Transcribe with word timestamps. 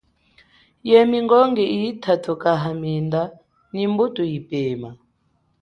Ye 0.89 0.97
mingongi 1.11 1.63
iyi 1.75 1.89
tatuka 2.03 2.49
haminde 2.63 3.21
ni 3.73 3.83
mbuto 3.91 4.21
yipema. 4.31 4.89